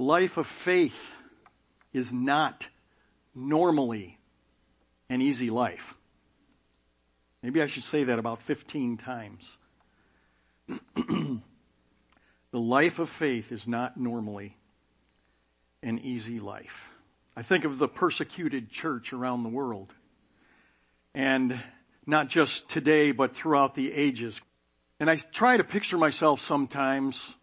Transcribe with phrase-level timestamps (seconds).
[0.00, 1.12] The life of faith
[1.92, 2.68] is not
[3.34, 4.18] normally
[5.10, 5.94] an easy life.
[7.42, 9.58] Maybe I should say that about 15 times.
[10.96, 11.40] the
[12.54, 14.56] life of faith is not normally
[15.82, 16.88] an easy life.
[17.36, 19.94] I think of the persecuted church around the world.
[21.14, 21.60] And
[22.06, 24.40] not just today, but throughout the ages.
[24.98, 27.36] And I try to picture myself sometimes,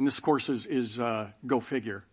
[0.00, 2.04] and this of course is, is uh, go figure,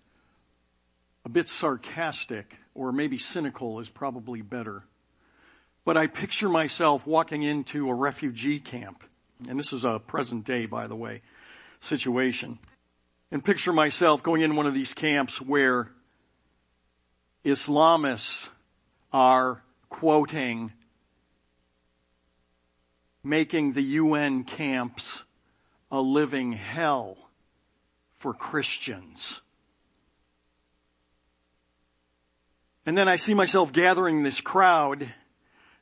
[1.24, 4.84] a bit sarcastic or maybe cynical is probably better.
[5.86, 9.06] But I picture myself walking into a refugee camp,
[9.48, 11.22] and this is a present day, by the way,
[11.80, 12.60] situation,
[13.32, 15.90] and picture myself going in one of these camps where
[17.46, 18.50] Islamists
[19.14, 20.74] are quoting
[23.24, 25.24] making the UN camps
[25.90, 27.27] a living hell
[28.28, 29.42] for Christians.
[32.86, 35.14] And then I see myself gathering this crowd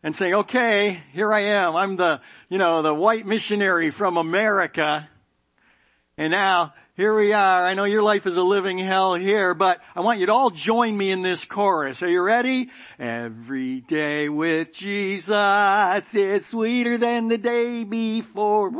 [0.04, 1.76] and saying, okay, here I am.
[1.76, 5.10] I'm the, you know, the white missionary from America.
[6.20, 7.66] And now here we are.
[7.66, 10.52] I know your life is a living hell here, but I want you to all
[10.52, 12.04] join me in this chorus.
[12.04, 12.70] Are you ready?
[13.00, 18.72] Every day with Jesus is sweeter than the day before.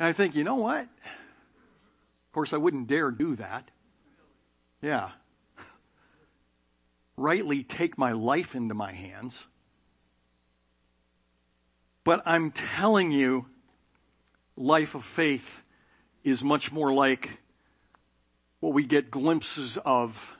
[0.00, 0.80] And I think, you know what?
[0.80, 3.70] Of course, I wouldn't dare do that.
[4.80, 5.10] Yeah.
[7.18, 9.46] Rightly take my life into my hands.
[12.02, 13.44] But I'm telling you,
[14.56, 15.60] life of faith
[16.24, 17.38] is much more like
[18.60, 20.34] what we get glimpses of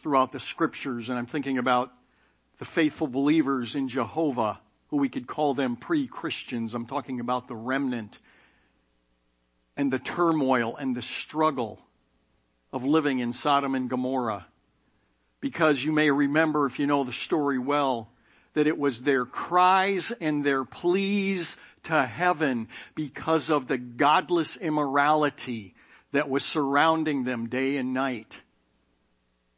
[0.00, 1.10] throughout the scriptures.
[1.10, 1.92] And I'm thinking about
[2.56, 6.74] the faithful believers in Jehovah, who we could call them pre-Christians.
[6.74, 8.18] I'm talking about the remnant
[9.78, 11.80] and the turmoil and the struggle
[12.72, 14.46] of living in Sodom and Gomorrah.
[15.40, 18.10] Because you may remember, if you know the story well,
[18.54, 22.66] that it was their cries and their pleas to heaven
[22.96, 25.74] because of the godless immorality
[26.10, 28.40] that was surrounding them day and night.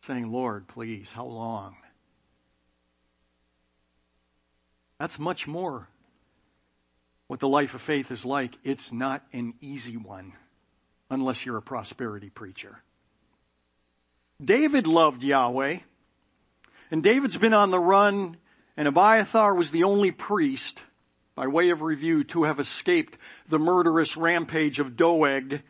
[0.03, 1.77] Saying, Lord, please, how long?
[4.99, 5.89] That's much more
[7.31, 8.59] what the life of faith is like.
[8.65, 10.33] It's not an easy one
[11.11, 12.83] unless you're a prosperity preacher.
[14.45, 15.79] David loved Yahweh
[16.91, 18.37] and David's been on the run
[18.77, 20.83] and Abiathar was the only priest
[21.37, 23.17] by way of review, to have escaped
[23.49, 25.63] the murderous rampage of Doeg,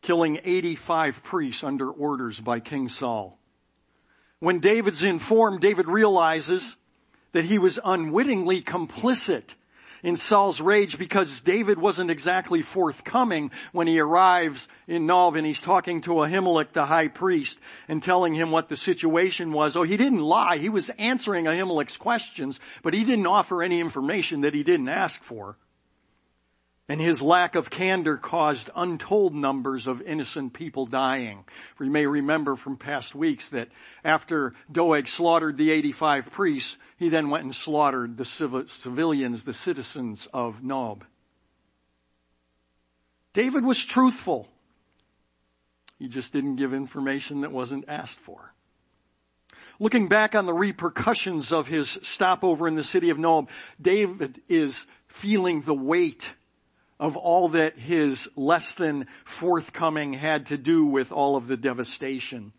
[0.00, 3.38] killing 85 priests under orders by King Saul.
[4.40, 6.76] When David's informed, David realizes
[7.32, 9.54] that he was unwittingly complicit
[10.02, 15.60] in Saul's rage because David wasn't exactly forthcoming when he arrives in Nob and he's
[15.60, 19.76] talking to Ahimelech, the high priest, and telling him what the situation was.
[19.76, 20.58] Oh, he didn't lie.
[20.58, 25.22] He was answering Ahimelech's questions, but he didn't offer any information that he didn't ask
[25.22, 25.56] for.
[26.90, 31.44] And his lack of candor caused untold numbers of innocent people dying.
[31.78, 33.68] You may remember from past weeks that
[34.02, 40.28] after Doeg slaughtered the 85 priests, he then went and slaughtered the civilians, the citizens
[40.32, 41.04] of Nob.
[43.34, 44.48] David was truthful.
[45.98, 48.54] He just didn't give information that wasn't asked for.
[49.78, 53.50] Looking back on the repercussions of his stopover in the city of Nob,
[53.80, 56.32] David is feeling the weight
[57.00, 62.52] of all that his less than forthcoming had to do with all of the devastation.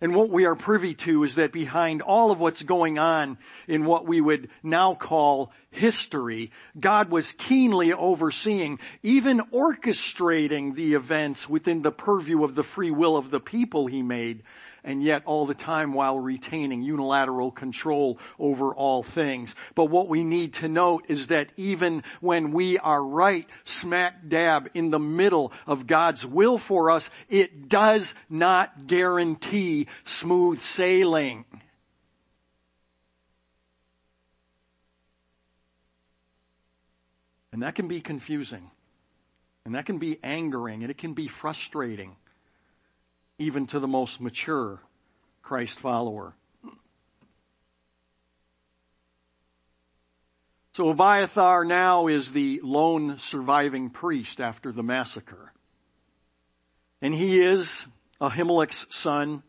[0.00, 3.86] And what we are privy to is that behind all of what's going on in
[3.86, 11.80] what we would now call history, God was keenly overseeing, even orchestrating the events within
[11.80, 14.42] the purview of the free will of the people he made
[14.84, 19.54] and yet all the time while retaining unilateral control over all things.
[19.74, 24.70] But what we need to note is that even when we are right smack dab
[24.74, 31.46] in the middle of God's will for us, it does not guarantee smooth sailing.
[37.52, 38.70] And that can be confusing.
[39.64, 42.16] And that can be angering and it can be frustrating
[43.38, 44.80] even to the most mature
[45.42, 46.34] Christ follower.
[50.72, 55.52] So Abiathar now is the lone surviving priest after the massacre.
[57.00, 57.86] And he is
[58.20, 59.44] Ahimelech's son.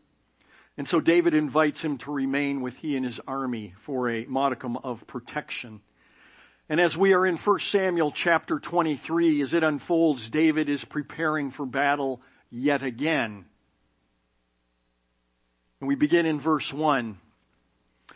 [0.76, 4.76] And so David invites him to remain with he and his army for a modicum
[4.76, 5.80] of protection.
[6.68, 11.50] And as we are in 1 Samuel chapter 23, as it unfolds, David is preparing
[11.50, 13.46] for battle yet again.
[15.80, 17.18] And we begin in verse 1.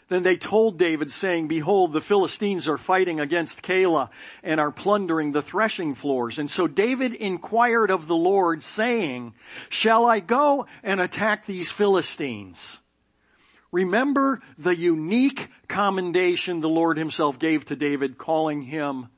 [0.08, 4.10] Then they told David saying, behold, the Philistines are fighting against Keilah
[4.42, 6.40] and are plundering the threshing floors.
[6.40, 9.34] And so David inquired of the Lord saying,
[9.68, 12.78] shall I go and attack these Philistines?
[13.70, 19.08] Remember the unique commendation the Lord himself gave to David, calling him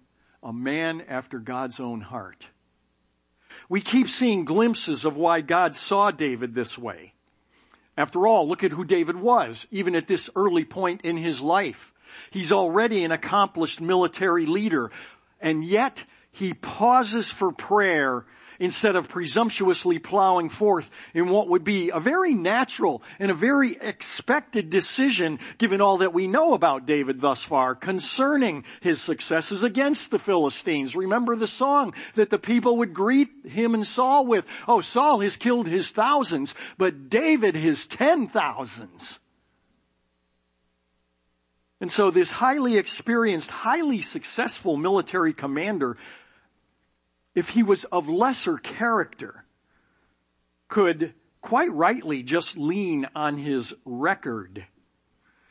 [0.42, 2.48] a man after God's own heart.
[3.70, 7.11] We keep seeing glimpses of why God saw David this way.
[7.96, 11.92] After all, look at who David was, even at this early point in his life.
[12.30, 14.90] He's already an accomplished military leader,
[15.40, 18.24] and yet he pauses for prayer
[18.62, 23.76] instead of presumptuously plowing forth in what would be a very natural and a very
[23.80, 30.12] expected decision given all that we know about David thus far concerning his successes against
[30.12, 30.94] the Philistines.
[30.94, 35.36] Remember the song that the people would greet him and Saul with, oh Saul has
[35.36, 39.18] killed his thousands, but David his ten thousands.
[41.80, 45.96] And so this highly experienced, highly successful military commander
[47.34, 49.44] if he was of lesser character,
[50.68, 54.66] could quite rightly just lean on his record,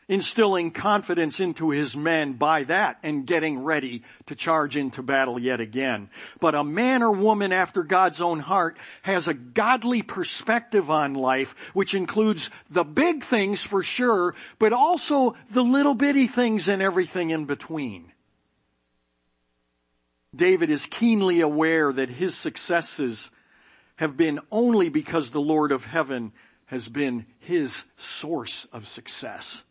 [0.07, 5.59] instilling confidence into his men by that and getting ready to charge into battle yet
[5.59, 6.09] again.
[6.39, 11.55] But a man or woman after God's own heart has a godly perspective on life,
[11.73, 17.29] which includes the big things for sure, but also the little bitty things and everything
[17.29, 18.11] in between.
[20.35, 23.31] David is keenly aware that his successes
[23.97, 26.31] have been only because the Lord of heaven
[26.65, 29.63] has been his source of success.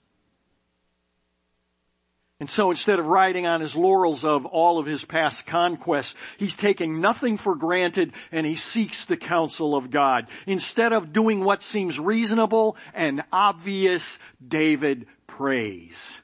[2.40, 6.56] And so instead of riding on his laurels of all of his past conquests, he's
[6.56, 10.26] taking nothing for granted and he seeks the counsel of God.
[10.46, 16.22] Instead of doing what seems reasonable and obvious, David prays.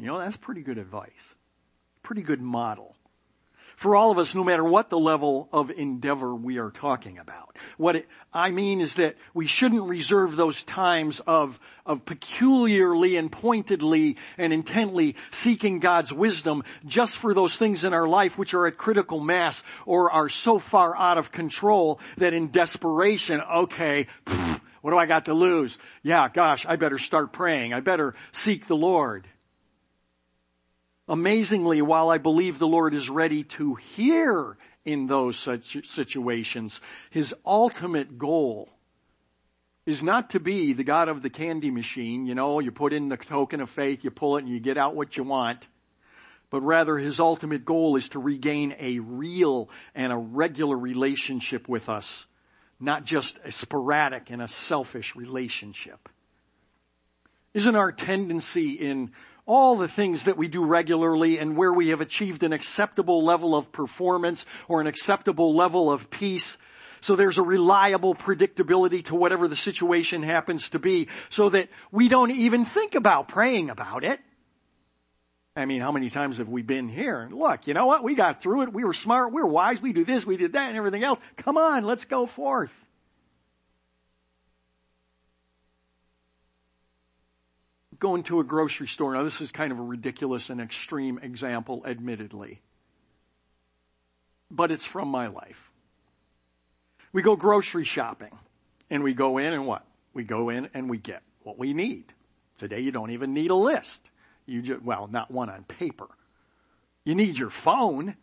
[0.00, 1.34] You know, that's pretty good advice
[2.06, 2.94] pretty good model
[3.74, 7.56] for all of us, no matter what the level of endeavor we are talking about.
[7.76, 13.30] What it, I mean is that we shouldn't reserve those times of, of peculiarly and
[13.30, 18.68] pointedly and intently seeking God's wisdom just for those things in our life which are
[18.68, 24.06] at critical mass or are so far out of control that in desperation, okay,
[24.80, 25.76] what do I got to lose?
[26.04, 27.74] Yeah, gosh, I better start praying.
[27.74, 29.26] I better seek the Lord.
[31.08, 36.80] Amazingly, while I believe the Lord is ready to hear in those such situations,
[37.10, 38.68] His ultimate goal
[39.84, 43.08] is not to be the God of the candy machine, you know, you put in
[43.08, 45.68] the token of faith, you pull it and you get out what you want.
[46.50, 51.88] But rather His ultimate goal is to regain a real and a regular relationship with
[51.88, 52.26] us,
[52.80, 56.08] not just a sporadic and a selfish relationship.
[57.54, 59.12] Isn't our tendency in
[59.46, 63.54] all the things that we do regularly and where we have achieved an acceptable level
[63.54, 66.58] of performance or an acceptable level of peace.
[67.00, 72.08] So there's a reliable predictability to whatever the situation happens to be so that we
[72.08, 74.18] don't even think about praying about it.
[75.54, 77.20] I mean, how many times have we been here?
[77.20, 78.04] And look, you know what?
[78.04, 78.72] We got through it.
[78.72, 79.32] We were smart.
[79.32, 79.80] We were wise.
[79.80, 80.26] We do this.
[80.26, 81.20] We did that and everything else.
[81.36, 82.72] Come on, let's go forth.
[87.98, 89.14] Going to a grocery store.
[89.14, 92.60] Now this is kind of a ridiculous and extreme example, admittedly.
[94.50, 95.70] But it's from my life.
[97.12, 98.32] We go grocery shopping
[98.90, 99.84] and we go in and what?
[100.12, 102.12] We go in and we get what we need.
[102.58, 104.10] Today you don't even need a list.
[104.46, 106.08] You just, well, not one on paper.
[107.04, 108.16] You need your phone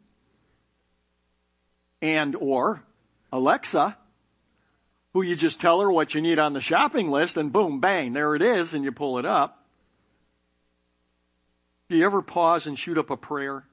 [2.02, 2.84] and or
[3.32, 3.98] Alexa
[5.14, 8.14] who you just tell her what you need on the shopping list and boom, bang,
[8.14, 9.63] there it is and you pull it up.
[11.90, 13.66] Do you ever pause and shoot up a prayer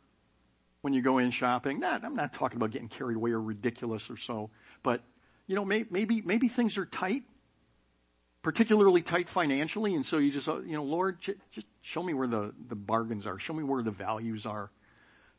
[0.83, 1.81] when you go in shopping?
[1.81, 4.51] Not, I'm not talking about getting carried away or ridiculous or so,
[4.83, 5.03] but
[5.47, 7.23] you know, may, maybe, maybe things are tight,
[8.43, 11.19] particularly tight financially, and so you just, uh, you know, Lord,
[11.51, 13.39] just show me where the, the bargains are.
[13.39, 14.71] Show me where the values are.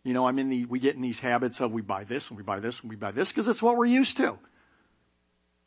[0.04, 2.38] You know, I'm in the, we get in these habits of we buy this and
[2.38, 4.38] we buy this and we buy this because it's what we're used to.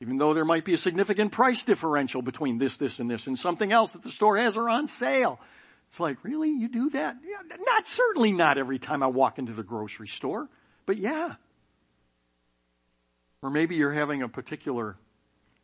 [0.00, 3.38] Even though there might be a significant price differential between this, this, and this and
[3.38, 5.38] something else that the store has are on sale.
[5.94, 6.50] It's like, really?
[6.50, 7.18] You do that?
[7.24, 10.48] Yeah, not certainly not every time I walk into the grocery store,
[10.86, 11.34] but yeah.
[13.42, 14.96] Or maybe you're having a particular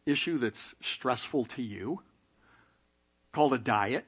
[0.06, 2.02] issue that's stressful to you,
[3.32, 4.06] called a diet.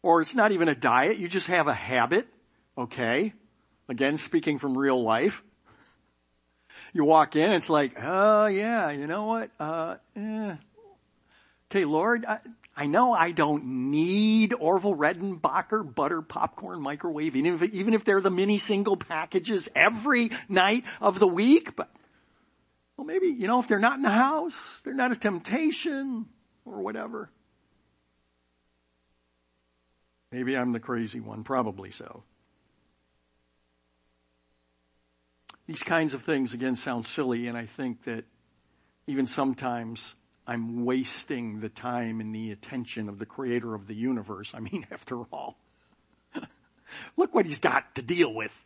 [0.00, 2.26] or it's not even a diet, you just have a habit,
[2.78, 3.34] okay?
[3.90, 5.44] Again, speaking from real life.
[6.94, 10.56] You walk in, it's like, oh yeah, you know what, uh, eh.
[11.70, 12.38] okay, Lord, I,
[12.74, 18.20] I know I don't need Orville Redenbacher butter popcorn microwave, even if, even if they're
[18.20, 21.90] the mini single packages every night of the week, but,
[22.96, 26.26] well maybe, you know, if they're not in the house, they're not a temptation
[26.64, 27.30] or whatever.
[30.30, 32.22] Maybe I'm the crazy one, probably so.
[35.66, 38.24] These kinds of things again sound silly and I think that
[39.06, 44.52] even sometimes I'm wasting the time and the attention of the creator of the universe.
[44.54, 45.56] I mean, after all,
[47.16, 48.64] look what he's got to deal with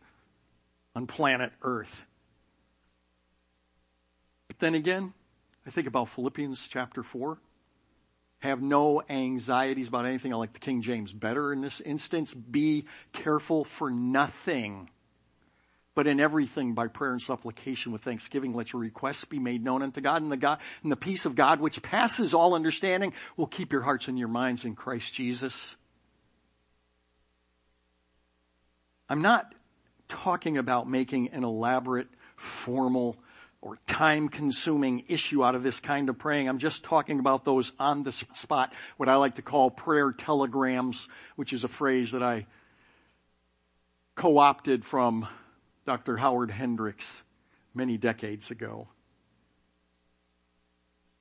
[0.95, 2.05] on planet earth.
[4.47, 5.13] But then again,
[5.65, 7.37] I think about Philippians chapter 4
[8.39, 10.33] have no anxieties about anything.
[10.33, 12.33] I like the King James better in this instance.
[12.33, 14.89] Be careful for nothing.
[15.97, 19.81] But in everything, by prayer and supplication with thanksgiving, let your requests be made known
[19.81, 23.47] unto God, and the God, and the peace of God, which passes all understanding, will
[23.47, 25.75] keep your hearts and your minds in Christ Jesus.
[29.09, 29.55] I'm not
[30.07, 33.17] talking about making an elaborate, formal,
[33.59, 36.47] or time consuming issue out of this kind of praying.
[36.47, 41.07] I'm just talking about those on the spot, what I like to call prayer telegrams,
[41.37, 42.45] which is a phrase that I
[44.13, 45.27] co-opted from
[45.87, 46.17] Dr.
[46.17, 47.23] Howard Hendricks
[47.73, 48.89] many decades ago.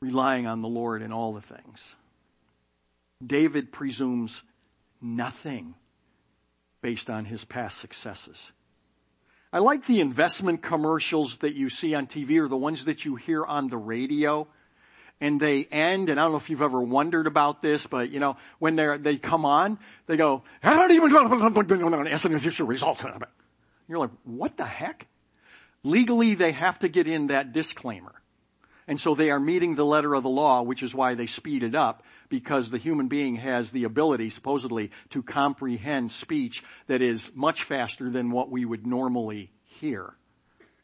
[0.03, 1.95] Relying on the Lord in all the things.
[3.25, 4.43] David presumes
[5.01, 5.77] nothing
[6.83, 8.51] based on his past successes.
[9.53, 13.15] I like the investment commercials that you see on TV or the ones that you
[13.15, 14.49] hear on the radio.
[15.21, 18.19] And they end, and I don't know if you've ever wondered about this, but you
[18.19, 20.43] know, when they they come on, they go,
[22.41, 23.03] future results.
[23.89, 25.07] You're like, what the heck?
[25.83, 28.21] Legally, they have to get in that disclaimer.
[28.89, 31.63] And so they are meeting the letter of the law, which is why they speed
[31.63, 37.31] it up, because the human being has the ability, supposedly, to comprehend speech that is
[37.35, 40.15] much faster than what we would normally hear.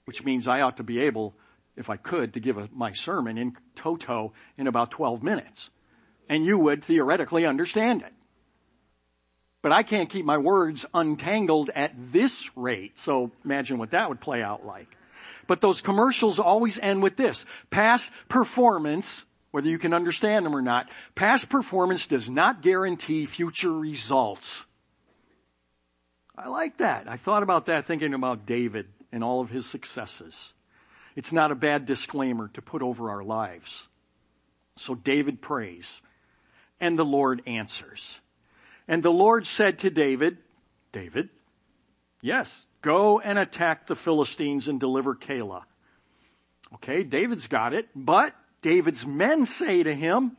[0.05, 1.37] Which means I ought to be able,
[1.77, 5.71] if I could, to give a, my sermon in toto in about 12 minutes.
[6.29, 8.13] And you would theoretically understand it.
[9.63, 14.21] But I can't keep my words untangled at this rate, so imagine what that would
[14.21, 14.89] play out like.
[15.47, 17.47] But those commercials always end with this.
[17.71, 23.73] Past performance, whether you can understand them or not, past performance does not guarantee future
[23.73, 24.67] results.
[26.37, 27.09] I like that.
[27.09, 30.55] I thought about that thinking about David and all of his successes.
[31.15, 33.87] It's not a bad disclaimer to put over our lives.
[34.77, 36.01] So David prays
[36.81, 38.22] and the Lord answers.
[38.93, 40.37] And the Lord said to David,
[40.93, 41.31] David,
[42.21, 45.63] yes, Go and attack the Philistines and deliver Keilah.
[46.75, 50.37] Okay, David's got it, but David's men say to him,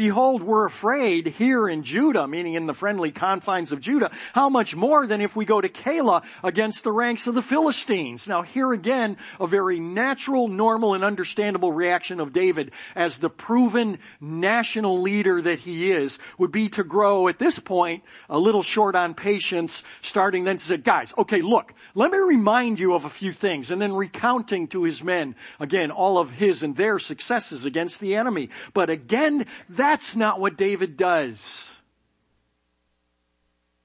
[0.00, 4.10] Behold, we're afraid here in Judah, meaning in the friendly confines of Judah.
[4.32, 8.26] How much more than if we go to Keilah against the ranks of the Philistines?
[8.26, 13.98] Now here again, a very natural, normal, and understandable reaction of David as the proven
[14.22, 18.94] national leader that he is would be to grow at this point a little short
[18.94, 23.10] on patience, starting then to say, guys, okay, look, let me remind you of a
[23.10, 27.66] few things, and then recounting to his men, again, all of his and their successes
[27.66, 28.48] against the enemy.
[28.72, 31.68] But again, that that's not what David does.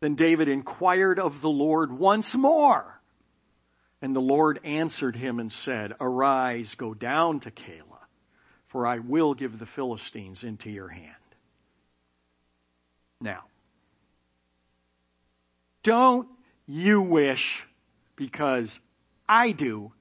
[0.01, 3.01] Then David inquired of the Lord once more.
[4.03, 8.05] And the Lord answered him and said, Arise, go down to Keilah,
[8.67, 11.15] for I will give the Philistines into your hand.
[13.19, 13.45] Now,
[15.81, 16.27] don't
[16.67, 17.65] you wish,
[18.15, 18.79] because
[19.27, 19.91] I do,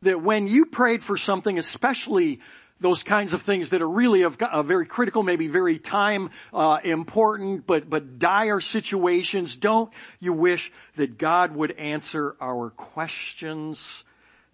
[0.00, 2.40] that when you prayed for something, especially
[2.82, 6.78] those kinds of things that are really of, uh, very critical, maybe very time uh,
[6.84, 9.56] important, but but dire situations.
[9.56, 14.04] Don't you wish that God would answer our questions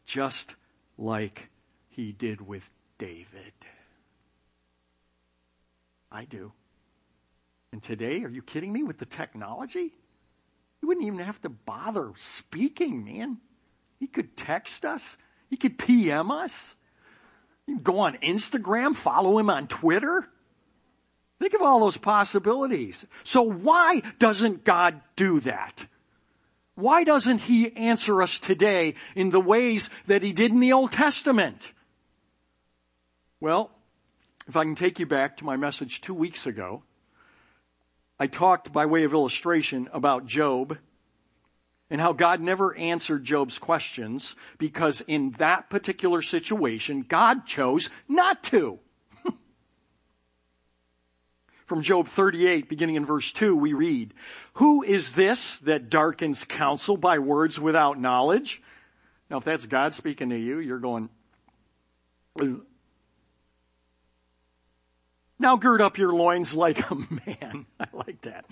[0.04, 0.54] just
[0.96, 1.48] like
[1.88, 3.52] He did with David?
[6.10, 6.52] I do.
[7.72, 9.92] And today, are you kidding me with the technology?
[10.80, 13.38] You wouldn't even have to bother speaking, man.
[13.98, 15.18] He could text us.
[15.50, 16.74] He could PM us.
[17.68, 20.26] You can go on Instagram, follow him on Twitter.
[21.38, 23.06] Think of all those possibilities.
[23.24, 25.86] So why doesn't God do that?
[26.76, 30.92] Why doesn't he answer us today in the ways that he did in the Old
[30.92, 31.74] Testament?
[33.38, 33.70] Well,
[34.48, 36.84] if I can take you back to my message two weeks ago,
[38.18, 40.78] I talked by way of illustration about Job
[41.90, 48.42] and how God never answered Job's questions because in that particular situation, God chose not
[48.44, 48.78] to.
[51.66, 54.12] From Job 38, beginning in verse 2, we read,
[54.54, 58.62] Who is this that darkens counsel by words without knowledge?
[59.30, 61.10] Now, if that's God speaking to you, you're going,
[65.38, 66.94] now gird up your loins like a
[67.26, 67.66] man.
[67.78, 68.44] I like that.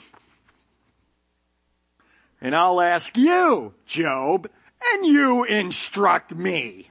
[2.41, 4.49] And I'll ask you, Job,
[4.93, 6.91] and you instruct me.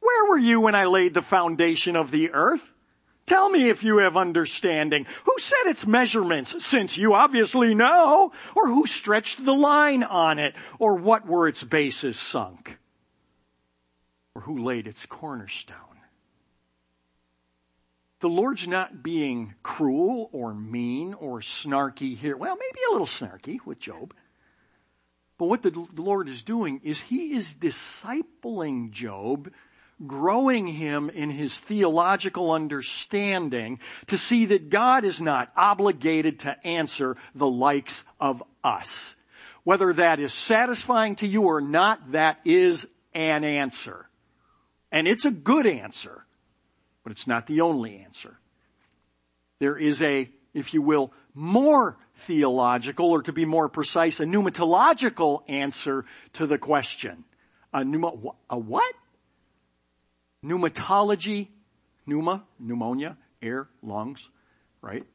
[0.00, 2.72] Where were you when I laid the foundation of the earth?
[3.26, 5.04] Tell me if you have understanding.
[5.24, 8.32] Who set its measurements, since you obviously know?
[8.56, 10.54] Or who stretched the line on it?
[10.78, 12.78] Or what were its bases sunk?
[14.34, 15.97] Or who laid its cornerstone?
[18.20, 22.36] The Lord's not being cruel or mean or snarky here.
[22.36, 24.14] Well, maybe a little snarky with Job.
[25.38, 29.52] But what the Lord is doing is He is discipling Job
[30.06, 37.16] growing him in his theological understanding to see that God is not obligated to answer
[37.34, 39.16] the likes of us.
[39.64, 44.08] Whether that is satisfying to you or not, that is an answer.
[44.90, 46.24] And it's a good answer,
[47.08, 48.38] but it's not the only answer.
[49.60, 55.40] There is a, if you will, more theological, or to be more precise, a pneumatological
[55.48, 57.24] answer to the question.
[57.72, 58.12] A, pneuma,
[58.50, 58.94] a what?
[60.44, 61.48] Pneumatology,
[62.04, 64.28] pneuma, pneumonia, air, lungs,
[64.82, 65.06] right?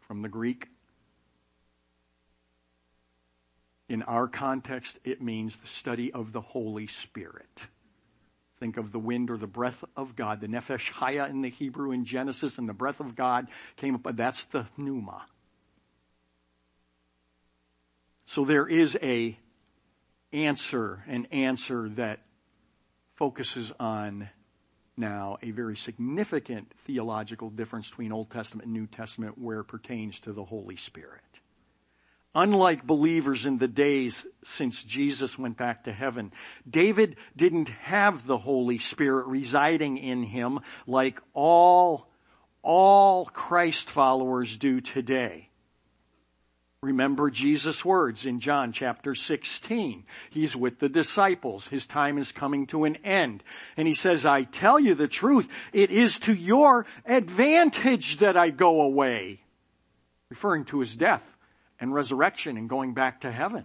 [0.00, 0.68] From the Greek.
[3.90, 7.66] In our context, it means the study of the Holy Spirit.
[8.64, 11.90] Think of the wind or the breath of God, the nefesh chaya in the Hebrew
[11.90, 14.16] in Genesis, and the breath of God came up.
[14.16, 15.26] That's the pneuma.
[18.24, 19.36] So there is a
[20.32, 22.20] answer, an answer that
[23.16, 24.30] focuses on
[24.96, 30.20] now a very significant theological difference between Old Testament and New Testament where it pertains
[30.20, 31.33] to the Holy Spirit.
[32.34, 36.32] Unlike believers in the days since Jesus went back to heaven,
[36.68, 42.10] David didn't have the Holy Spirit residing in him like all,
[42.62, 45.50] all Christ followers do today.
[46.82, 50.04] Remember Jesus' words in John chapter 16.
[50.28, 51.68] He's with the disciples.
[51.68, 53.44] His time is coming to an end.
[53.76, 55.48] And he says, I tell you the truth.
[55.72, 59.40] It is to your advantage that I go away.
[60.28, 61.33] Referring to his death
[61.84, 63.64] and resurrection and going back to heaven.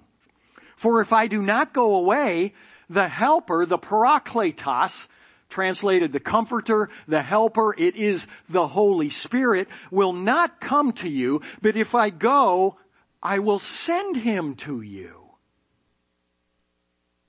[0.76, 2.54] For if I do not go away,
[2.90, 5.08] the helper, the parakletos,
[5.48, 11.42] translated the comforter, the helper, it is the Holy Spirit, will not come to you,
[11.62, 12.78] but if I go,
[13.24, 15.19] I will send him to you.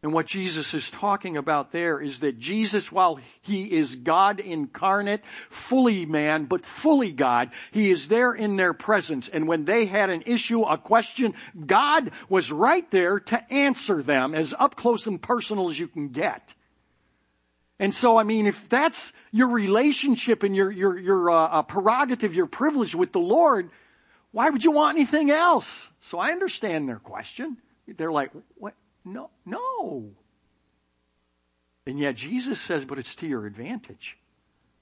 [0.02, 5.22] And what Jesus is talking about there is that Jesus, while he is God incarnate,
[5.50, 9.28] fully man, but fully God, he is there in their presence.
[9.28, 11.34] And when they had an issue, a question,
[11.66, 16.08] God was right there to answer them as up close and personal as you can
[16.08, 16.54] get.
[17.78, 22.34] And so, I mean, if that's your relationship and your, your, your uh, uh prerogative,
[22.34, 23.70] your privilege with the Lord,
[24.32, 25.90] why would you want anything else?
[25.98, 27.58] So I understand their question.
[27.86, 28.74] They're like, what?
[29.04, 30.10] No, no.
[31.86, 34.18] And yet Jesus says, but it's to your advantage.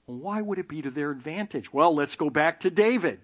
[0.05, 1.71] Why would it be to their advantage?
[1.71, 3.19] Well, let's go back to David.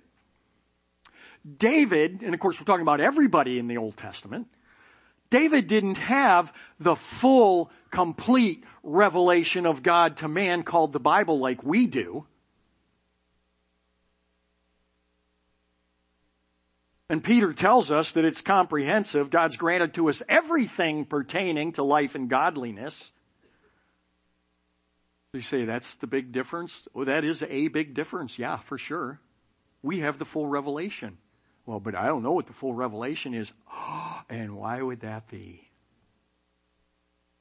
[1.57, 4.47] David, and of course we're talking about everybody in the Old Testament,
[5.29, 11.63] David didn't have the full, complete revelation of God to man called the Bible like
[11.63, 12.25] we do.
[17.09, 19.29] And Peter tells us that it's comprehensive.
[19.29, 23.11] God's granted to us everything pertaining to life and godliness.
[25.33, 26.87] You say that's the big difference?
[26.93, 28.39] Well, that is a big difference.
[28.39, 29.19] Yeah, for sure.
[29.83, 31.17] We have the full revelation.
[31.65, 33.53] Well, but I don't know what the full revelation is.
[34.29, 35.69] and why would that be?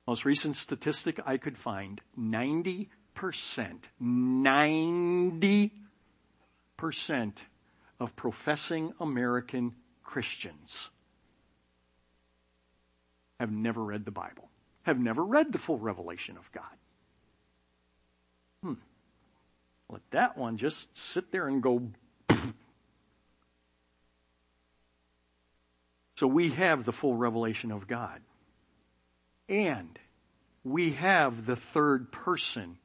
[0.06, 2.88] Most recent statistic I could find, 90%,
[4.02, 5.70] 90%
[8.00, 10.90] of professing American Christians
[13.40, 14.48] have never read the Bible,
[14.82, 16.64] have never read the full revelation of God.
[18.62, 18.74] Hmm.
[19.90, 21.90] Let that one just sit there and go.
[26.16, 28.20] so we have the full revelation of God.
[29.48, 29.98] And
[30.62, 32.78] we have the third person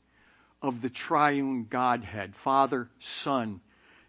[0.61, 3.61] of the triune Godhead, Father, Son,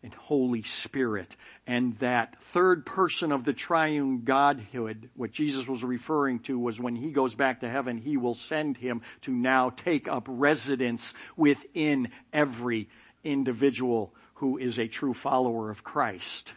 [0.02, 1.36] and Holy Spirit.
[1.66, 6.96] And that third person of the triune Godhood, what Jesus was referring to was when
[6.96, 12.08] he goes back to heaven, he will send him to now take up residence within
[12.32, 12.88] every
[13.22, 16.54] individual who is a true follower of Christ.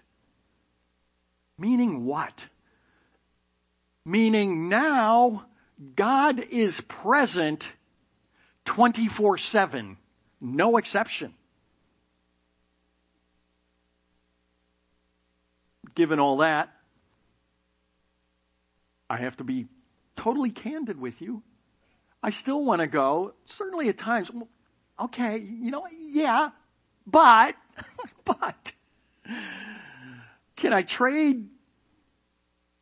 [1.57, 2.47] Meaning what?
[4.05, 5.45] Meaning now
[5.95, 7.71] God is present
[8.65, 9.97] 24-7.
[10.39, 11.33] No exception.
[15.95, 16.73] Given all that,
[19.09, 19.67] I have to be
[20.15, 21.43] totally candid with you.
[22.21, 24.31] I still want to go, certainly at times,
[24.99, 26.49] okay, you know, yeah,
[27.05, 27.55] but,
[28.25, 28.73] but,
[30.55, 31.49] can I trade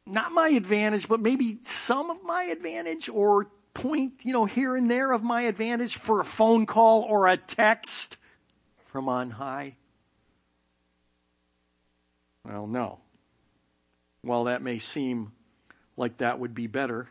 [0.06, 4.90] not my advantage, but maybe some of my advantage or point, you know, here and
[4.90, 8.18] there of my advantage for a phone call or a text
[8.88, 9.76] from on high?
[12.46, 13.00] Well, no.
[14.22, 15.32] While that may seem
[15.98, 17.10] like that would be better,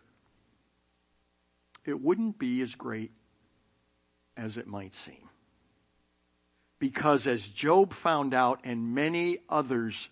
[1.84, 3.12] it wouldn't be as great
[4.36, 5.28] as it might seem.
[6.78, 10.08] Because as Job found out and many others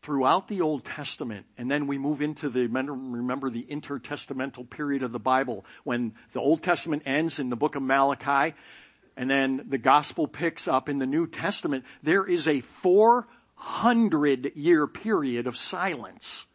[0.00, 5.12] throughout the Old Testament, and then we move into the, remember the intertestamental period of
[5.12, 8.54] the Bible, when the Old Testament ends in the book of Malachi,
[9.16, 13.28] and then the gospel picks up in the New Testament, there is a four
[13.62, 16.46] hundred year period of silence.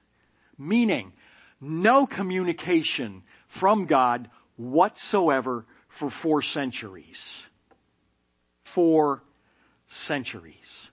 [0.58, 1.14] Meaning,
[1.62, 7.48] no communication from God whatsoever for four centuries.
[8.66, 9.24] Four
[9.88, 10.92] centuries.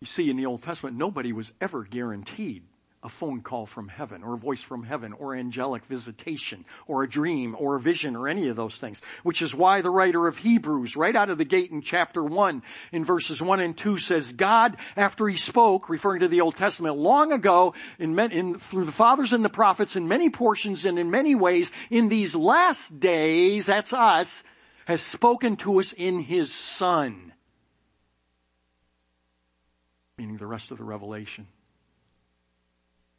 [0.00, 2.62] You see, in the Old Testament, nobody was ever guaranteed
[3.06, 7.08] a phone call from heaven or a voice from heaven or angelic visitation or a
[7.08, 9.00] dream or a vision or any of those things.
[9.22, 12.64] Which is why the writer of Hebrews right out of the gate in chapter one
[12.90, 16.96] in verses one and two says God after he spoke referring to the Old Testament
[16.96, 21.08] long ago in, in through the fathers and the prophets in many portions and in
[21.08, 24.42] many ways in these last days that's us
[24.86, 27.32] has spoken to us in his son
[30.18, 31.46] meaning the rest of the revelation.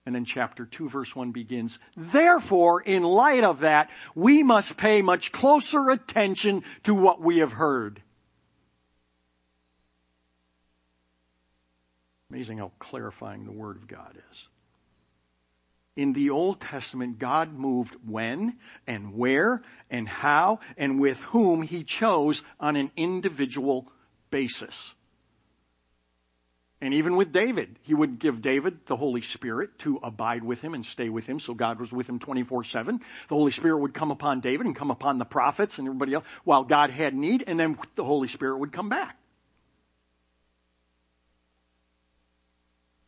[0.07, 5.01] And then chapter 2 verse 1 begins, therefore, in light of that, we must pay
[5.01, 8.01] much closer attention to what we have heard.
[12.31, 14.47] Amazing how clarifying the Word of God is.
[15.97, 18.55] In the Old Testament, God moved when
[18.87, 23.91] and where and how and with whom He chose on an individual
[24.31, 24.95] basis.
[26.79, 30.75] And even with David, he would give David the Holy Spirit to abide with him
[30.75, 31.39] and stay with him.
[31.39, 32.99] So God was with him 24-7.
[33.29, 36.25] The Holy Spirit would come upon David and come upon the prophets and everybody else
[36.43, 39.17] while God had need and then the Holy Spirit would come back.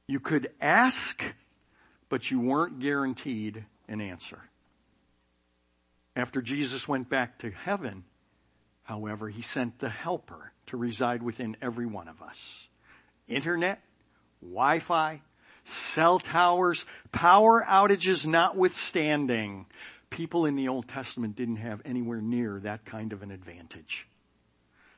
[0.07, 1.23] You could ask,
[2.09, 4.39] but you weren't guaranteed an answer.
[6.15, 8.03] After Jesus went back to heaven,
[8.81, 12.68] however, he sent the helper to reside within every one of us
[13.29, 13.81] internet,
[14.41, 15.21] Wi-Fi,
[15.63, 19.65] cell towers, power outages notwithstanding,
[20.09, 24.07] people in the Old Testament didn't have anywhere near that kind of an advantage.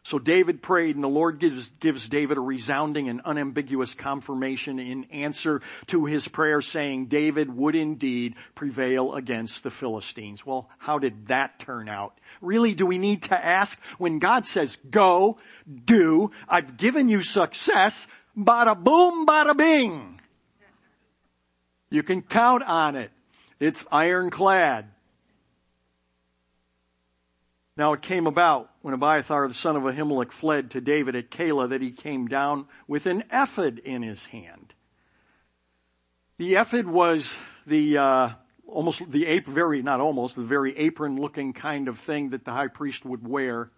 [0.03, 5.03] So David prayed and the Lord gives, gives David a resounding and unambiguous confirmation in
[5.05, 10.43] answer to his prayer saying David would indeed prevail against the Philistines.
[10.43, 12.17] Well, how did that turn out?
[12.41, 15.37] Really, do we need to ask when God says go,
[15.85, 18.07] do, I've given you success,
[18.45, 20.19] Bada boom, bada bing.
[21.89, 23.11] You can count on it.
[23.59, 24.85] It's ironclad.
[27.77, 31.69] Now it came about when Abiathar the son of Ahimelech fled to David at Keilah
[31.69, 34.73] that he came down with an ephod in his hand.
[36.37, 38.29] The ephod was the uh,
[38.67, 42.51] almost the apron, very not almost the very apron looking kind of thing that the
[42.51, 43.71] high priest would wear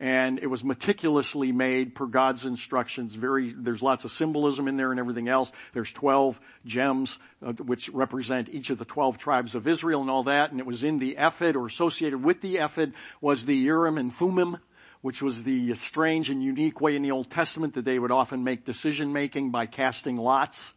[0.00, 3.14] and it was meticulously made per God's instructions.
[3.14, 5.52] Very, there's lots of symbolism in there and everything else.
[5.74, 10.22] There's 12 gems, uh, which represent each of the 12 tribes of Israel and all
[10.24, 13.98] that, and it was in the ephod or associated with the ephod was the Urim
[13.98, 14.56] and Thummim,
[15.02, 18.42] which was the strange and unique way in the Old Testament that they would often
[18.42, 20.72] make decision making by casting lots.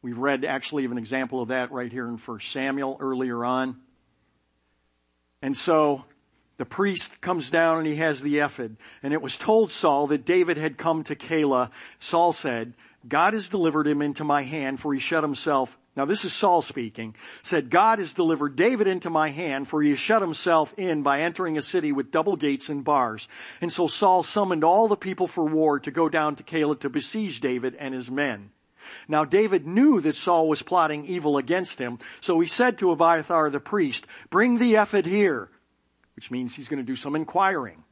[0.00, 3.80] We've read actually of an example of that right here in 1 Samuel earlier on.
[5.42, 6.04] And so
[6.56, 8.76] the priest comes down and he has the ephod.
[9.02, 11.70] And it was told Saul that David had come to Keilah.
[11.98, 12.74] Saul said,
[13.06, 16.60] God has delivered him into my hand for he shut himself now this is Saul
[16.60, 21.02] speaking, said, God has delivered David into my hand for he has shut himself in
[21.02, 23.28] by entering a city with double gates and bars.
[23.60, 26.88] And so Saul summoned all the people for war to go down to Keilah to
[26.88, 28.50] besiege David and his men.
[29.06, 33.48] Now David knew that Saul was plotting evil against him, so he said to Abiathar
[33.48, 35.48] the priest, bring the ephod here,
[36.16, 37.82] which means he's going to do some inquiring.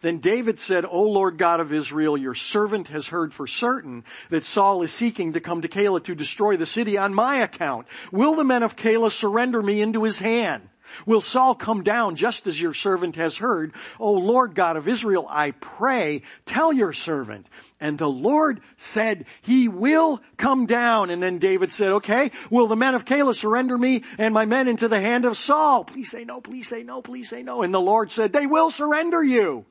[0.00, 4.44] Then David said, O Lord God of Israel, your servant has heard for certain that
[4.44, 7.86] Saul is seeking to come to Keilah to destroy the city on my account.
[8.12, 10.68] Will the men of Keilah surrender me into his hand?
[11.06, 13.74] Will Saul come down just as your servant has heard?
[13.98, 17.48] O Lord God of Israel, I pray, tell your servant.
[17.80, 21.10] And the Lord said, he will come down.
[21.10, 24.68] And then David said, okay, will the men of Keilah surrender me and my men
[24.68, 25.84] into the hand of Saul?
[25.84, 27.62] Please say no, please say no, please say no.
[27.62, 29.66] And the Lord said, they will surrender you.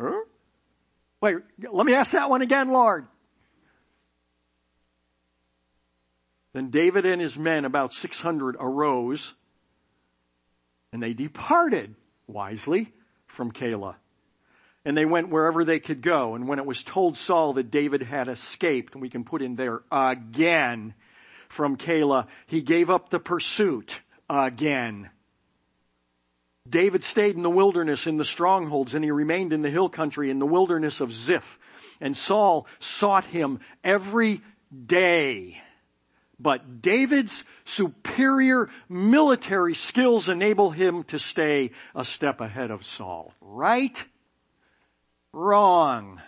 [0.00, 0.22] Huh?
[1.20, 1.36] Wait,
[1.70, 3.06] let me ask that one again, Lord.
[6.52, 9.34] Then David and his men, about 600, arose
[10.92, 11.94] and they departed
[12.26, 12.92] wisely
[13.26, 13.96] from Keilah.
[14.84, 16.34] And they went wherever they could go.
[16.34, 19.54] And when it was told Saul that David had escaped, and we can put in
[19.54, 20.94] there again
[21.48, 25.10] from Keilah, he gave up the pursuit again.
[26.68, 30.30] David stayed in the wilderness in the strongholds and he remained in the hill country
[30.30, 31.58] in the wilderness of Ziph.
[32.00, 34.40] And Saul sought him every
[34.86, 35.61] day.
[36.42, 43.32] But David's superior military skills enable him to stay a step ahead of Saul.
[43.40, 44.04] Right?
[45.32, 46.20] Wrong.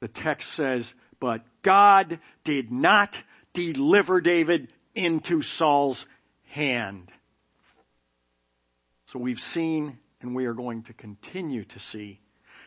[0.00, 6.06] The text says, but God did not deliver David into Saul's
[6.48, 7.12] hand.
[9.06, 12.20] So we've seen and we are going to continue to see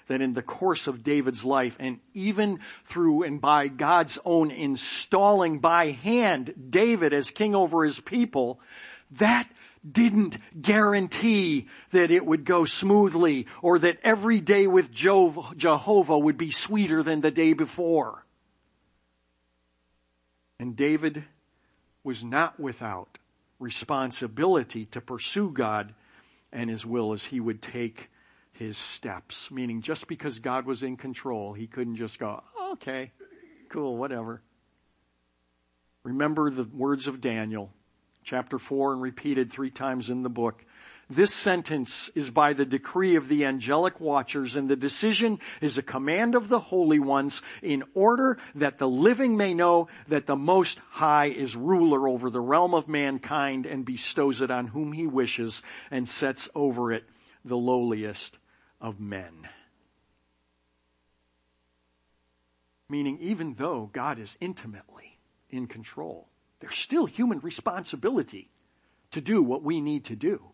[0.08, 5.60] that in the course of David's life and even through and by God's own installing
[5.60, 8.60] by hand David as king over his people,
[9.12, 9.50] that
[9.90, 16.52] didn't guarantee that it would go smoothly or that every day with Jehovah would be
[16.52, 18.26] sweeter than the day before.
[20.60, 21.26] And David
[22.04, 23.18] was not without
[23.60, 25.94] responsibility to pursue God
[26.52, 28.10] and his will as he would take
[28.54, 29.52] his steps.
[29.52, 33.12] Meaning just because God was in control, he couldn't just go, okay,
[33.70, 34.42] cool, whatever.
[36.04, 37.72] Remember the words of Daniel,
[38.24, 40.66] chapter 4 and repeated three times in the book.
[41.10, 45.84] This sentence is by the decree of the angelic watchers and the decision is a
[45.84, 50.80] command of the holy ones in order that the living may know that the most
[50.92, 55.62] high is ruler over the realm of mankind and bestows it on whom he wishes
[55.92, 57.04] and sets over it
[57.46, 58.38] the lowliest
[58.84, 59.48] of men.
[62.90, 65.18] Meaning even though God is intimately
[65.50, 66.28] in control,
[66.60, 68.52] there's still human responsibility
[69.12, 70.53] to do what we need to do.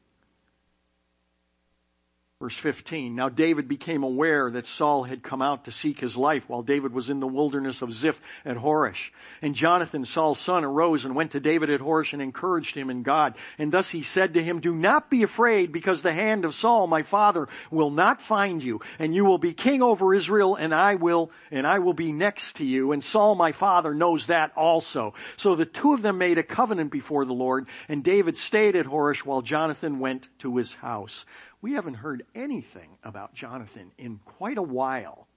[2.42, 6.48] Verse 15, now David became aware that Saul had come out to seek his life
[6.48, 9.10] while David was in the wilderness of Ziph at Horesh.
[9.42, 13.04] And Jonathan, Saul's son, arose and went to David at Horesh and encouraged him in
[13.04, 13.36] God.
[13.58, 16.88] And thus he said to him, do not be afraid because the hand of Saul,
[16.88, 20.96] my father, will not find you and you will be king over Israel and I
[20.96, 22.94] will, and I will be next to you.
[22.94, 25.14] And Saul, my father, knows that also.
[25.36, 28.86] So the two of them made a covenant before the Lord and David stayed at
[28.86, 31.26] Horesh while Jonathan went to his house.
[31.62, 35.28] We haven't heard anything about Jonathan in quite a while.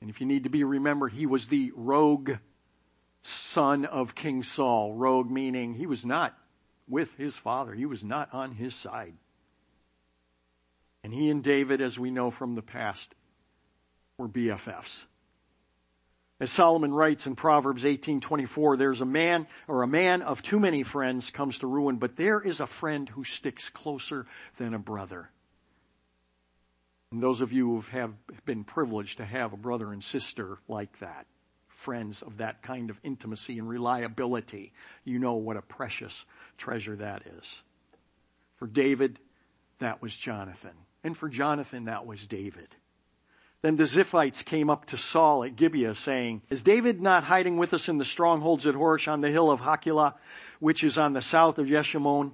[0.00, 2.32] And if you need to be remembered, he was the rogue
[3.22, 4.94] son of King Saul.
[4.94, 6.36] Rogue meaning he was not
[6.88, 7.72] with his father.
[7.72, 9.14] He was not on his side.
[11.02, 13.14] And he and David, as we know from the past,
[14.18, 15.06] were BFFs.
[16.40, 20.82] As Solomon writes in Proverbs 18:24, there's a man or a man of too many
[20.82, 24.26] friends comes to ruin, but there is a friend who sticks closer
[24.56, 25.30] than a brother.
[27.12, 28.14] And those of you who have
[28.46, 31.26] been privileged to have a brother and sister like that,
[31.68, 34.72] friends of that kind of intimacy and reliability,
[35.04, 36.24] you know what a precious
[36.56, 37.62] treasure that is.
[38.56, 39.18] For David,
[39.78, 40.86] that was Jonathan.
[41.04, 42.76] And for Jonathan, that was David.
[43.62, 47.74] Then the Ziphites came up to Saul at Gibeah saying, is David not hiding with
[47.74, 50.14] us in the strongholds at Horesh on the hill of Hachilah,
[50.60, 52.32] which is on the south of Yeshimon?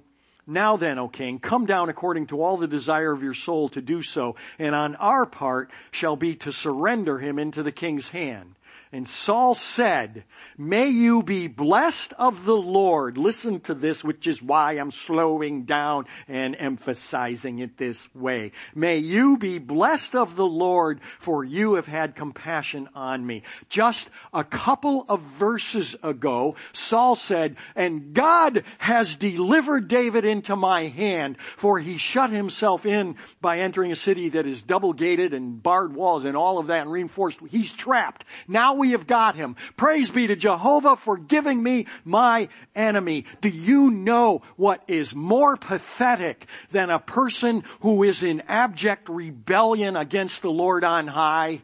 [0.49, 3.81] Now then, O king, come down according to all the desire of your soul to
[3.81, 8.55] do so, and on our part shall be to surrender him into the king's hand.
[8.97, 10.23] And Saul said,
[10.57, 13.19] may you be blessed of the Lord.
[13.19, 18.53] Listen to this, which is why I'm slowing down and emphasizing it this way.
[18.73, 23.43] May you be blessed of the Lord for you have had compassion on me.
[23.69, 30.85] Just a couple of verses ago, Saul said, and God has delivered David into my
[30.85, 35.61] hand for he shut himself in by entering a city that is double gated and
[35.61, 37.39] barred walls and all of that and reinforced.
[37.47, 38.25] He's trapped.
[38.47, 39.55] Now we have got him.
[39.75, 43.25] Praise be to Jehovah for giving me my enemy.
[43.41, 49.95] Do you know what is more pathetic than a person who is in abject rebellion
[49.97, 51.61] against the Lord on high?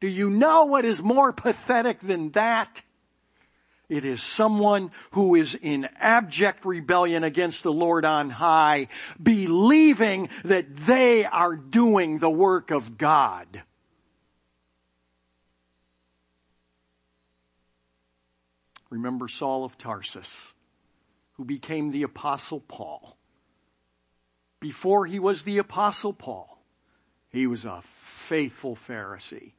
[0.00, 2.82] Do you know what is more pathetic than that?
[3.88, 8.88] It is someone who is in abject rebellion against the Lord on high,
[9.22, 13.62] believing that they are doing the work of God.
[18.94, 20.54] Remember Saul of Tarsus,
[21.32, 23.18] who became the apostle Paul.
[24.60, 26.62] Before he was the apostle Paul,
[27.28, 29.54] he was a faithful Pharisee.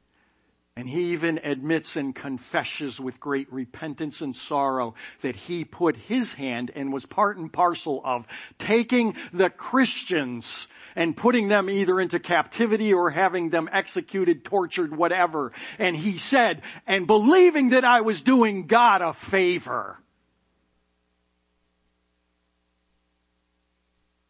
[0.74, 6.34] And he even admits and confesses with great repentance and sorrow that he put his
[6.34, 12.18] hand and was part and parcel of taking the Christians and putting them either into
[12.18, 15.52] captivity or having them executed, tortured, whatever.
[15.78, 19.98] And he said, and believing that I was doing God a favor.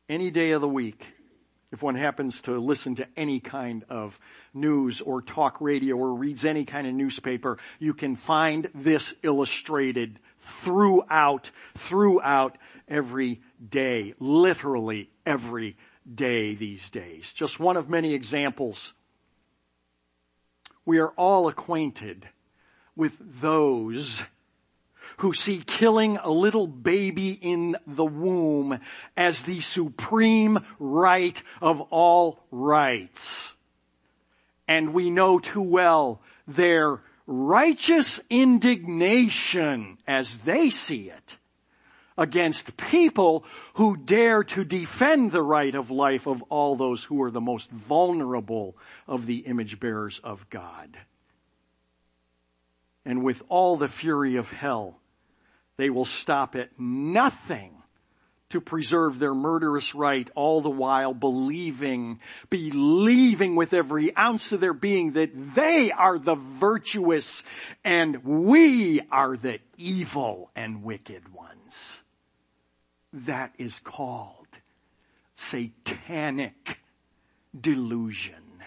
[0.08, 1.06] Any day of the week,
[1.72, 4.20] if one happens to listen to any kind of
[4.54, 10.18] news or talk radio or reads any kind of newspaper, you can find this illustrated
[10.38, 12.56] throughout, throughout
[12.88, 15.76] every day, literally every
[16.14, 17.32] day these days.
[17.32, 18.94] Just one of many examples.
[20.84, 22.28] We are all acquainted
[22.94, 24.24] with those
[25.18, 28.78] who see killing a little baby in the womb
[29.16, 33.54] as the supreme right of all rights.
[34.68, 41.36] And we know too well their righteous indignation as they see it
[42.18, 47.30] against people who dare to defend the right of life of all those who are
[47.30, 48.76] the most vulnerable
[49.06, 50.96] of the image bearers of God.
[53.04, 54.98] And with all the fury of hell,
[55.76, 57.72] they will stop at nothing
[58.48, 64.72] to preserve their murderous right, all the while believing, believing with every ounce of their
[64.72, 67.42] being that they are the virtuous
[67.84, 72.02] and we are the evil and wicked ones.
[73.24, 74.58] That is called
[75.34, 76.80] satanic
[77.58, 78.62] delusion.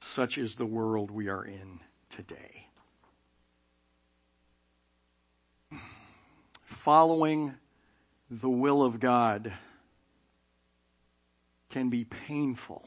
[0.00, 1.78] Such is the world we are in
[2.10, 2.66] today.
[6.64, 7.54] Following
[8.28, 9.52] the will of God
[11.70, 12.82] can be painful.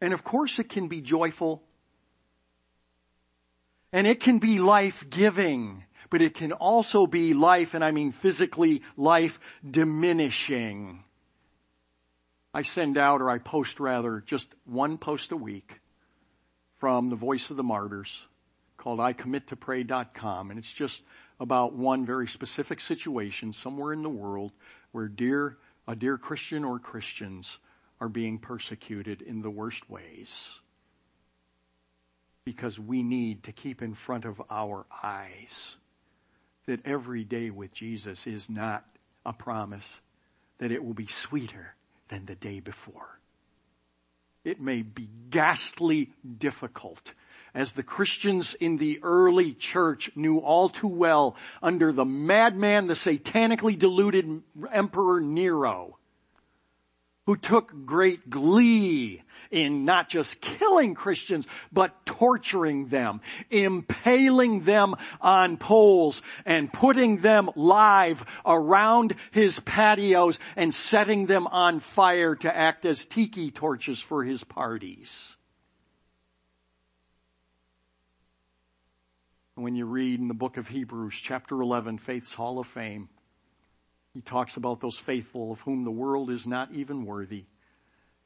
[0.00, 1.62] And of course it can be joyful.
[3.92, 8.82] And it can be life-giving but it can also be life, and I mean physically
[8.98, 11.04] life diminishing.
[12.52, 15.80] I send out, or I post rather, just one post a week
[16.76, 18.26] from the Voice of the Martyrs
[18.76, 21.02] called ICommitToPray.com, and it's just
[21.40, 24.52] about one very specific situation somewhere in the world
[24.90, 25.56] where dear,
[25.88, 27.58] a dear Christian or Christians
[28.02, 30.60] are being persecuted in the worst ways.
[32.44, 35.78] Because we need to keep in front of our eyes
[36.66, 38.84] that every day with Jesus is not
[39.24, 40.00] a promise
[40.58, 41.74] that it will be sweeter
[42.08, 43.18] than the day before.
[44.44, 47.14] It may be ghastly difficult
[47.54, 52.94] as the Christians in the early church knew all too well under the madman, the
[52.94, 55.98] satanically deluded emperor Nero,
[57.26, 59.21] who took great glee
[59.52, 67.50] in not just killing Christians, but torturing them, impaling them on poles and putting them
[67.54, 74.24] live around his patios and setting them on fire to act as tiki torches for
[74.24, 75.36] his parties.
[79.54, 83.10] When you read in the book of Hebrews, chapter 11, Faith's Hall of Fame,
[84.14, 87.44] he talks about those faithful of whom the world is not even worthy.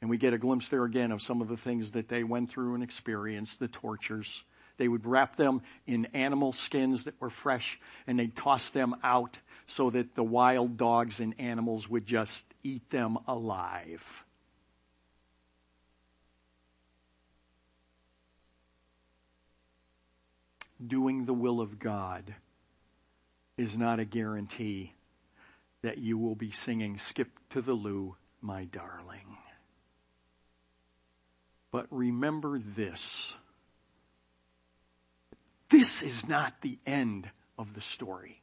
[0.00, 2.50] And we get a glimpse there again of some of the things that they went
[2.50, 4.44] through and experienced, the tortures.
[4.76, 9.38] They would wrap them in animal skins that were fresh and they'd toss them out
[9.66, 14.24] so that the wild dogs and animals would just eat them alive.
[20.84, 22.34] doing the will of God
[23.56, 24.92] is not a guarantee
[25.82, 29.38] that you will be singing Skip to the Lou, my darling.
[31.76, 33.36] But remember this.
[35.68, 38.40] This is not the end of the story.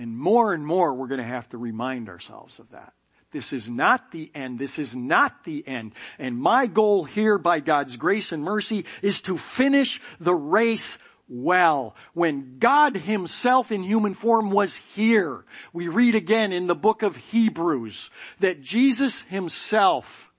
[0.00, 2.94] And more and more we're going to have to remind ourselves of that.
[3.30, 4.58] This is not the end.
[4.58, 5.92] This is not the end.
[6.18, 10.98] And my goal here by God's grace and mercy is to finish the race
[11.28, 11.94] well.
[12.14, 17.14] When God himself in human form was here, we read again in the book of
[17.14, 20.31] Hebrews that Jesus himself,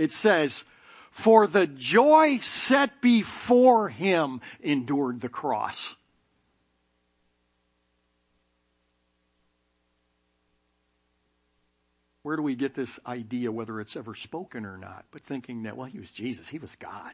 [0.00, 0.64] it says,
[1.10, 5.96] for the joy set before him endured the cross.
[12.22, 15.76] Where do we get this idea, whether it's ever spoken or not, but thinking that,
[15.76, 17.12] well, he was Jesus, he was God.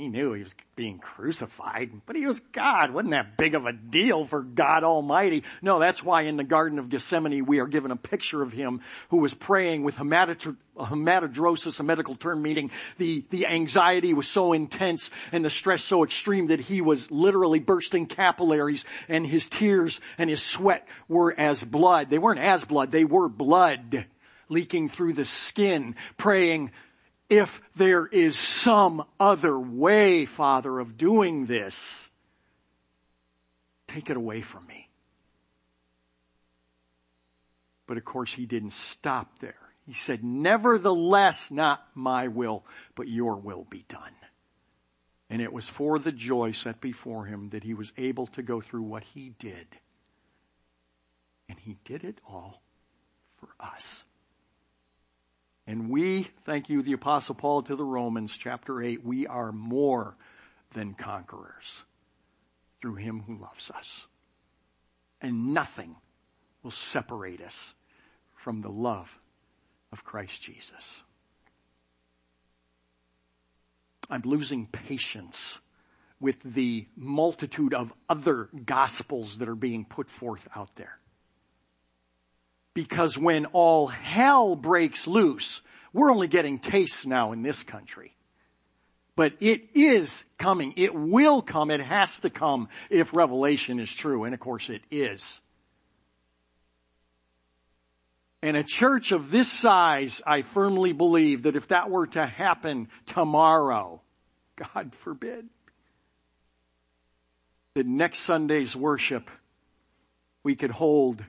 [0.00, 2.90] He knew he was being crucified, but he was God.
[2.90, 5.44] Wasn't that big of a deal for God Almighty?
[5.60, 8.80] No, that's why in the Garden of Gethsemane we are given a picture of him
[9.10, 15.10] who was praying with hematidrosis, a medical term meaning the, the anxiety was so intense
[15.32, 20.30] and the stress so extreme that he was literally bursting capillaries and his tears and
[20.30, 22.08] his sweat were as blood.
[22.08, 24.06] They weren't as blood, they were blood
[24.48, 26.72] leaking through the skin, praying,
[27.30, 32.10] if there is some other way, Father, of doing this,
[33.86, 34.88] take it away from me.
[37.86, 39.54] But of course, he didn't stop there.
[39.86, 42.64] He said, nevertheless, not my will,
[42.94, 44.14] but your will be done.
[45.28, 48.60] And it was for the joy set before him that he was able to go
[48.60, 49.66] through what he did.
[51.48, 52.62] And he did it all
[53.38, 54.04] for us.
[55.70, 60.16] And we, thank you, the apostle Paul to the Romans, chapter 8, we are more
[60.72, 61.84] than conquerors
[62.80, 64.08] through him who loves us.
[65.20, 65.94] And nothing
[66.64, 67.74] will separate us
[68.34, 69.16] from the love
[69.92, 71.04] of Christ Jesus.
[74.10, 75.60] I'm losing patience
[76.18, 80.99] with the multitude of other gospels that are being put forth out there.
[82.74, 85.62] Because when all hell breaks loose,
[85.92, 88.14] we're only getting tastes now in this country.
[89.16, 90.74] But it is coming.
[90.76, 91.70] It will come.
[91.70, 94.24] It has to come if Revelation is true.
[94.24, 95.40] And of course it is.
[98.42, 102.88] And a church of this size, I firmly believe that if that were to happen
[103.04, 104.00] tomorrow,
[104.56, 105.48] God forbid,
[107.74, 109.30] that next Sunday's worship
[110.42, 111.22] we could hold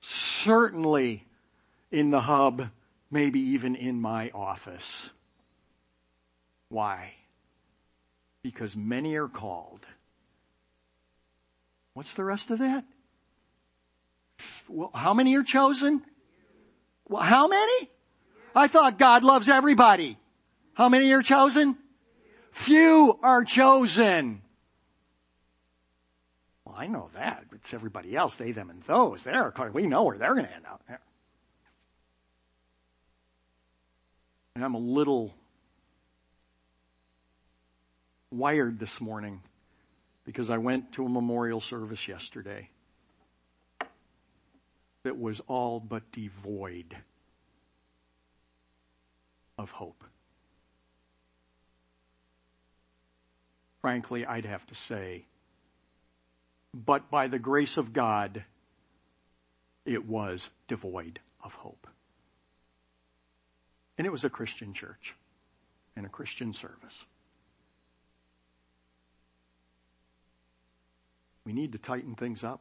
[0.00, 1.26] certainly
[1.90, 2.70] in the hub,
[3.10, 5.10] maybe even in my office.
[6.68, 7.14] Why?
[8.42, 9.86] Because many are called.
[11.94, 12.84] What's the rest of that?
[14.68, 16.02] Well, how many are chosen?
[17.08, 17.90] Well, how many?
[18.54, 20.16] I thought God loves everybody.
[20.74, 21.76] How many are chosen?
[22.52, 24.42] Few are chosen.
[26.80, 27.44] I know that.
[27.52, 29.22] It's everybody else, they, them, and those.
[29.22, 30.82] They're, we know where they're going to end up.
[34.54, 35.34] And I'm a little
[38.30, 39.42] wired this morning
[40.24, 42.70] because I went to a memorial service yesterday
[45.02, 46.96] that was all but devoid
[49.58, 50.02] of hope.
[53.82, 55.26] Frankly, I'd have to say
[56.74, 58.44] but by the grace of God,
[59.84, 61.86] it was devoid of hope.
[63.98, 65.14] And it was a Christian church
[65.96, 67.04] and a Christian service.
[71.44, 72.60] We need to tighten things up.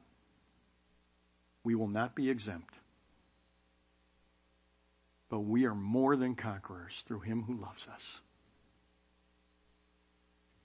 [1.63, 2.73] We will not be exempt.
[5.29, 8.21] But we are more than conquerors through him who loves us.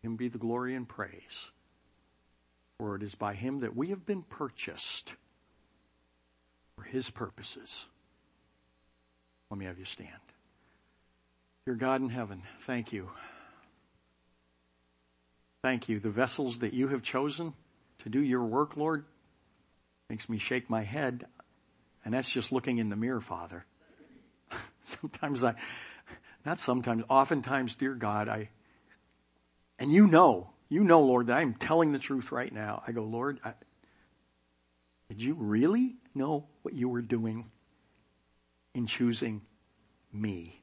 [0.02, 1.50] Him be the glory and praise.
[2.78, 5.14] For it is by him that we have been purchased
[6.76, 7.86] for his purposes.
[9.50, 10.10] Let me have you stand.
[11.66, 13.10] Dear God in heaven, thank you.
[15.62, 15.98] Thank you.
[15.98, 17.54] The vessels that you have chosen
[17.98, 19.04] to do your work, Lord,
[20.10, 21.26] makes me shake my head.
[22.04, 23.64] And that's just looking in the mirror, Father.
[24.84, 25.54] sometimes I,
[26.44, 28.50] not sometimes, oftentimes, dear God, I,
[29.78, 32.82] and you know, you know, Lord, that I'm telling the truth right now.
[32.86, 33.52] I go, Lord, I,
[35.08, 37.50] did you really know what you were doing
[38.74, 39.42] in choosing
[40.12, 40.60] me?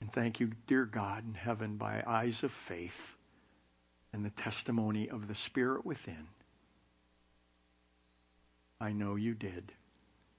[0.00, 3.16] And thank you, dear God in heaven, by eyes of faith
[4.12, 6.28] and the testimony of the Spirit within.
[8.80, 9.72] I know you did,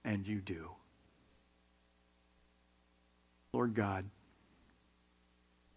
[0.03, 0.71] and you do.
[3.53, 4.05] Lord God,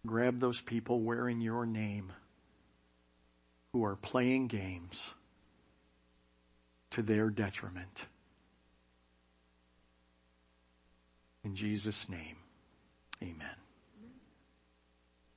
[0.05, 2.13] grab those people wearing your name
[3.73, 5.15] who are playing games
[6.91, 8.05] to their detriment.
[11.43, 12.37] In Jesus' name,
[13.21, 13.64] amen.